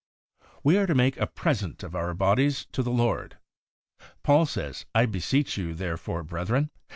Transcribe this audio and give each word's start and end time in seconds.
We 0.63 0.77
are 0.77 0.87
to 0.87 0.95
make 0.95 1.17
a 1.17 1.27
present 1.27 1.83
of 1.83 1.93
our 1.93 2.15
bodies 2.15 2.65
to 2.71 2.81
the 2.81 2.89
Lord. 2.89 3.37
Paul 4.23 4.47
says,' 4.47 4.87
I 4.95 5.05
beseech 5.05 5.57
you 5.57 5.75
therefore, 5.75 6.23
brethren 6.23 6.71